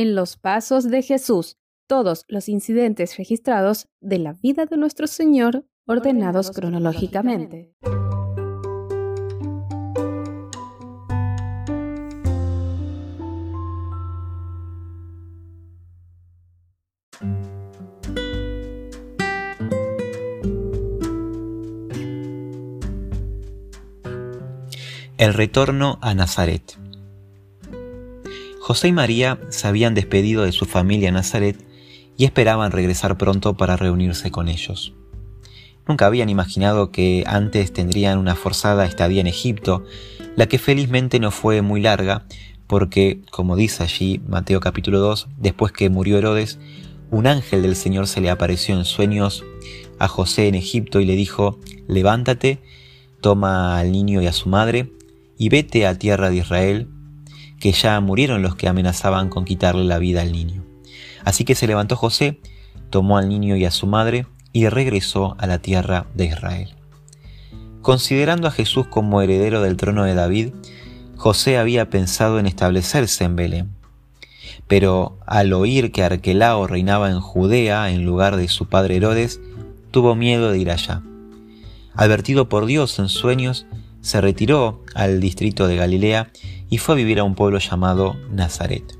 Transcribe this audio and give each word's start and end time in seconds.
En 0.00 0.14
los 0.14 0.36
pasos 0.36 0.88
de 0.88 1.02
Jesús, 1.02 1.56
todos 1.88 2.24
los 2.28 2.48
incidentes 2.48 3.16
registrados 3.16 3.88
de 4.00 4.20
la 4.20 4.32
vida 4.32 4.64
de 4.64 4.76
nuestro 4.76 5.08
Señor 5.08 5.66
ordenados 5.88 6.52
cronológicamente. 6.52 7.74
El 25.16 25.34
retorno 25.34 25.98
a 26.00 26.14
Nazaret. 26.14 26.87
José 28.68 28.88
y 28.88 28.92
María 28.92 29.40
se 29.48 29.66
habían 29.66 29.94
despedido 29.94 30.42
de 30.42 30.52
su 30.52 30.66
familia 30.66 31.08
en 31.08 31.14
Nazaret 31.14 31.56
y 32.18 32.26
esperaban 32.26 32.70
regresar 32.70 33.16
pronto 33.16 33.56
para 33.56 33.78
reunirse 33.78 34.30
con 34.30 34.46
ellos. 34.46 34.92
Nunca 35.86 36.04
habían 36.04 36.28
imaginado 36.28 36.90
que 36.90 37.24
antes 37.26 37.72
tendrían 37.72 38.18
una 38.18 38.34
forzada 38.34 38.84
estadía 38.84 39.22
en 39.22 39.26
Egipto, 39.26 39.84
la 40.36 40.48
que 40.48 40.58
felizmente 40.58 41.18
no 41.18 41.30
fue 41.30 41.62
muy 41.62 41.80
larga, 41.80 42.26
porque, 42.66 43.22
como 43.30 43.56
dice 43.56 43.84
allí 43.84 44.20
Mateo 44.28 44.60
capítulo 44.60 44.98
2, 44.98 45.28
después 45.38 45.72
que 45.72 45.88
murió 45.88 46.18
Herodes, 46.18 46.58
un 47.10 47.26
ángel 47.26 47.62
del 47.62 47.74
Señor 47.74 48.06
se 48.06 48.20
le 48.20 48.28
apareció 48.28 48.76
en 48.76 48.84
sueños 48.84 49.46
a 49.98 50.08
José 50.08 50.46
en 50.46 50.54
Egipto 50.54 51.00
y 51.00 51.06
le 51.06 51.16
dijo, 51.16 51.58
levántate, 51.88 52.58
toma 53.22 53.78
al 53.78 53.92
niño 53.92 54.20
y 54.20 54.26
a 54.26 54.34
su 54.34 54.50
madre, 54.50 54.92
y 55.38 55.48
vete 55.48 55.86
a 55.86 55.98
tierra 55.98 56.28
de 56.28 56.36
Israel, 56.36 56.88
que 57.60 57.72
ya 57.72 58.00
murieron 58.00 58.42
los 58.42 58.54
que 58.54 58.68
amenazaban 58.68 59.28
con 59.28 59.44
quitarle 59.44 59.84
la 59.84 59.98
vida 59.98 60.22
al 60.22 60.32
niño. 60.32 60.64
Así 61.24 61.44
que 61.44 61.54
se 61.54 61.66
levantó 61.66 61.96
José, 61.96 62.40
tomó 62.90 63.18
al 63.18 63.28
niño 63.28 63.56
y 63.56 63.64
a 63.64 63.70
su 63.70 63.86
madre, 63.86 64.26
y 64.52 64.68
regresó 64.68 65.36
a 65.38 65.46
la 65.46 65.58
tierra 65.58 66.06
de 66.14 66.26
Israel. 66.26 66.74
Considerando 67.82 68.48
a 68.48 68.50
Jesús 68.50 68.86
como 68.86 69.22
heredero 69.22 69.62
del 69.62 69.76
trono 69.76 70.04
de 70.04 70.14
David, 70.14 70.52
José 71.16 71.58
había 71.58 71.90
pensado 71.90 72.38
en 72.38 72.46
establecerse 72.46 73.24
en 73.24 73.36
Belén. 73.36 73.70
Pero 74.66 75.18
al 75.26 75.52
oír 75.52 75.92
que 75.92 76.02
Arquelao 76.02 76.66
reinaba 76.66 77.10
en 77.10 77.20
Judea 77.20 77.90
en 77.90 78.04
lugar 78.04 78.36
de 78.36 78.48
su 78.48 78.68
padre 78.68 78.96
Herodes, 78.96 79.40
tuvo 79.90 80.14
miedo 80.14 80.50
de 80.50 80.58
ir 80.58 80.70
allá. 80.70 81.02
Advertido 81.94 82.48
por 82.48 82.66
Dios 82.66 82.98
en 82.98 83.08
sueños, 83.08 83.66
se 84.00 84.20
retiró 84.20 84.84
al 84.94 85.20
distrito 85.20 85.66
de 85.66 85.76
Galilea 85.76 86.30
y 86.70 86.78
fue 86.78 86.94
a 86.94 86.96
vivir 86.96 87.20
a 87.20 87.24
un 87.24 87.34
pueblo 87.34 87.58
llamado 87.58 88.16
Nazaret. 88.30 88.98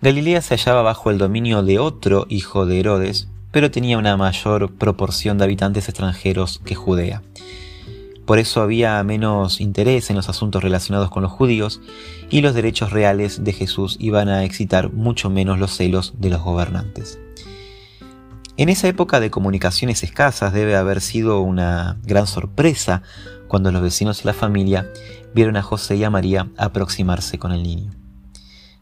Galilea 0.00 0.42
se 0.42 0.56
hallaba 0.56 0.82
bajo 0.82 1.10
el 1.10 1.18
dominio 1.18 1.62
de 1.62 1.78
otro 1.78 2.26
hijo 2.28 2.66
de 2.66 2.78
Herodes, 2.78 3.28
pero 3.50 3.70
tenía 3.70 3.98
una 3.98 4.16
mayor 4.16 4.72
proporción 4.74 5.38
de 5.38 5.44
habitantes 5.44 5.88
extranjeros 5.88 6.60
que 6.64 6.74
Judea. 6.74 7.22
Por 8.24 8.38
eso 8.38 8.60
había 8.60 9.02
menos 9.04 9.60
interés 9.60 10.10
en 10.10 10.16
los 10.16 10.28
asuntos 10.28 10.62
relacionados 10.62 11.10
con 11.10 11.22
los 11.22 11.32
judíos 11.32 11.80
y 12.28 12.42
los 12.42 12.54
derechos 12.54 12.92
reales 12.92 13.42
de 13.42 13.54
Jesús 13.54 13.96
iban 13.98 14.28
a 14.28 14.44
excitar 14.44 14.92
mucho 14.92 15.30
menos 15.30 15.58
los 15.58 15.74
celos 15.74 16.12
de 16.18 16.28
los 16.28 16.42
gobernantes. 16.42 17.18
En 18.58 18.68
esa 18.68 18.88
época 18.88 19.20
de 19.20 19.30
comunicaciones 19.30 20.02
escasas 20.02 20.52
debe 20.52 20.74
haber 20.74 21.00
sido 21.00 21.42
una 21.42 21.96
gran 22.02 22.26
sorpresa 22.26 23.02
cuando 23.46 23.70
los 23.70 23.80
vecinos 23.80 24.22
y 24.22 24.26
la 24.26 24.34
familia 24.34 24.90
vieron 25.32 25.56
a 25.56 25.62
José 25.62 25.94
y 25.94 26.02
a 26.02 26.10
María 26.10 26.48
aproximarse 26.56 27.38
con 27.38 27.52
el 27.52 27.62
niño. 27.62 27.92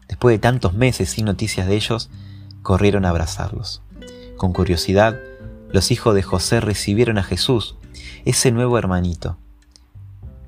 Después 0.07 0.33
de 0.33 0.39
tantos 0.39 0.73
meses 0.73 1.11
sin 1.11 1.25
noticias 1.25 1.67
de 1.67 1.75
ellos, 1.75 2.09
corrieron 2.63 3.05
a 3.05 3.09
abrazarlos. 3.09 3.83
Con 4.35 4.51
curiosidad, 4.51 5.19
los 5.71 5.91
hijos 5.91 6.15
de 6.15 6.23
José 6.23 6.59
recibieron 6.59 7.19
a 7.19 7.23
Jesús, 7.23 7.75
ese 8.25 8.51
nuevo 8.51 8.79
hermanito. 8.79 9.37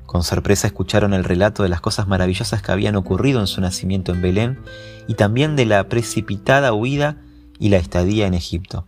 Con 0.08 0.24
sorpresa 0.24 0.66
escucharon 0.66 1.14
el 1.14 1.24
relato 1.24 1.62
de 1.62 1.70
las 1.70 1.82
cosas 1.82 2.08
maravillosas 2.08 2.64
que 2.64 2.72
habían 2.72 2.96
ocurrido 2.96 3.42
en 3.42 3.48
su 3.48 3.62
nacimiento 3.62 4.12
en 4.12 4.24
Belén 4.24 4.60
y 5.08 5.14
también 5.14 5.56
de 5.56 5.68
la 5.68 5.88
precipitada 5.88 6.74
huida 6.74 7.18
y 7.60 7.70
la 7.70 7.78
estadía 7.78 8.26
en 8.26 8.34
Egipto. 8.34 8.88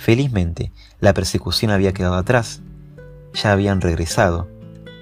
Felizmente, 0.00 0.72
la 0.98 1.12
persecución 1.12 1.70
había 1.70 1.92
quedado 1.92 2.14
atrás. 2.14 2.62
Ya 3.34 3.52
habían 3.52 3.82
regresado. 3.82 4.48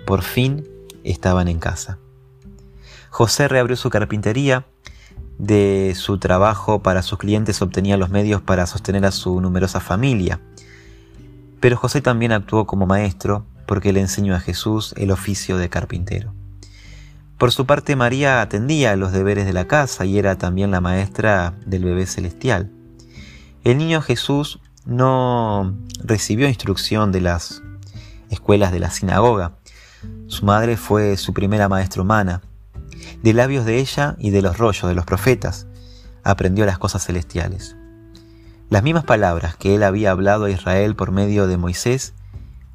Por 0.05 0.23
fin 0.23 0.69
estaban 1.05 1.47
en 1.47 1.61
casa. 1.61 1.99
José 3.09 3.47
reabrió 3.47 3.77
su 3.77 3.91
carpintería. 3.91 4.67
De 5.39 5.95
su 5.95 6.19
trabajo 6.19 6.83
para 6.83 7.03
sus 7.03 7.17
clientes 7.17 7.63
obtenía 7.63 7.97
los 7.97 8.11
medios 8.11 8.43
para 8.43 8.67
sostener 8.67 9.07
a 9.07 9.13
su 9.13 9.41
numerosa 9.41 9.79
familia. 9.79 10.41
Pero 11.61 11.77
José 11.77 12.01
también 12.01 12.33
actuó 12.33 12.67
como 12.67 12.85
maestro 12.85 13.47
porque 13.67 13.93
le 13.93 14.01
enseñó 14.01 14.35
a 14.35 14.41
Jesús 14.41 14.95
el 14.97 15.13
oficio 15.13 15.59
de 15.59 15.69
carpintero. 15.69 16.35
Por 17.39 17.53
su 17.53 17.67
parte, 17.67 17.95
María 17.95 18.41
atendía 18.41 18.97
los 18.97 19.13
deberes 19.13 19.47
de 19.47 19.53
la 19.53 19.69
casa 19.69 20.05
y 20.07 20.19
era 20.19 20.39
también 20.39 20.73
la 20.73 20.81
maestra 20.81 21.55
del 21.67 21.85
bebé 21.85 22.05
celestial. 22.07 22.73
El 23.63 23.79
niño 23.79 24.03
Jesús 24.03 24.59
no 24.89 25.77
recibió 26.03 26.49
instrucción 26.49 27.13
de 27.13 27.21
las 27.21 27.63
escuelas 28.31 28.73
de 28.73 28.81
la 28.81 28.91
sinagoga. 28.91 29.53
Su 30.29 30.47
madre 30.47 30.79
fue 30.79 31.19
su 31.19 31.35
primera 31.35 31.69
maestra 31.69 32.01
humana. 32.01 32.41
De 33.23 33.35
labios 33.35 33.67
de 33.67 33.81
ella 33.81 34.17
y 34.19 34.31
de 34.31 34.41
los 34.41 34.57
rollos 34.57 34.89
de 34.89 34.95
los 34.95 35.05
profetas 35.05 35.67
aprendió 36.25 36.65
las 36.65 36.79
cosas 36.79 37.05
celestiales. 37.05 37.77
Las 38.71 38.83
mismas 38.83 39.05
palabras 39.05 39.57
que 39.57 39.75
él 39.75 39.83
había 39.83 40.11
hablado 40.11 40.47
a 40.47 40.51
Israel 40.51 40.97
por 40.97 41.13
medio 41.13 41.47
de 41.47 41.59
Moisés 41.59 42.15